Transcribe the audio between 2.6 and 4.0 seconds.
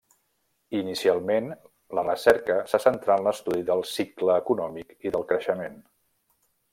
se centrà en l’estudi del